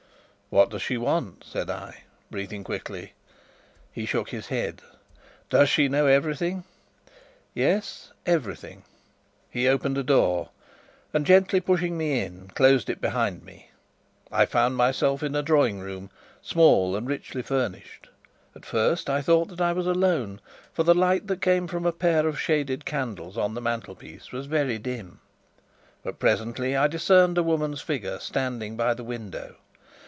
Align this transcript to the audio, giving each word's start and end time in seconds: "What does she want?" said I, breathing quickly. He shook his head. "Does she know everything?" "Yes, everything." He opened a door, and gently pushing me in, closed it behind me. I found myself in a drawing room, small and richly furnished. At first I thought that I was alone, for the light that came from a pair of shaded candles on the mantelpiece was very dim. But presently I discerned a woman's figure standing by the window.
"What 0.53 0.69
does 0.71 0.81
she 0.81 0.97
want?" 0.97 1.45
said 1.47 1.69
I, 1.69 2.03
breathing 2.29 2.65
quickly. 2.65 3.13
He 3.93 4.05
shook 4.05 4.31
his 4.31 4.47
head. 4.49 4.81
"Does 5.49 5.69
she 5.69 5.87
know 5.87 6.07
everything?" 6.07 6.65
"Yes, 7.53 8.11
everything." 8.25 8.83
He 9.49 9.69
opened 9.69 9.97
a 9.97 10.03
door, 10.03 10.49
and 11.13 11.25
gently 11.25 11.61
pushing 11.61 11.97
me 11.97 12.19
in, 12.19 12.49
closed 12.49 12.89
it 12.89 12.99
behind 12.99 13.43
me. 13.45 13.71
I 14.29 14.45
found 14.45 14.75
myself 14.75 15.23
in 15.23 15.37
a 15.37 15.41
drawing 15.41 15.79
room, 15.79 16.09
small 16.41 16.97
and 16.97 17.07
richly 17.07 17.41
furnished. 17.41 18.09
At 18.53 18.65
first 18.65 19.09
I 19.09 19.21
thought 19.21 19.47
that 19.47 19.61
I 19.61 19.71
was 19.71 19.87
alone, 19.87 20.41
for 20.73 20.83
the 20.83 20.93
light 20.93 21.27
that 21.27 21.41
came 21.41 21.65
from 21.65 21.85
a 21.85 21.93
pair 21.93 22.27
of 22.27 22.37
shaded 22.37 22.83
candles 22.83 23.37
on 23.37 23.53
the 23.53 23.61
mantelpiece 23.61 24.33
was 24.33 24.47
very 24.47 24.77
dim. 24.77 25.21
But 26.03 26.19
presently 26.19 26.75
I 26.75 26.87
discerned 26.87 27.37
a 27.37 27.41
woman's 27.43 27.79
figure 27.79 28.19
standing 28.19 28.75
by 28.75 28.93
the 28.93 29.05
window. 29.05 29.55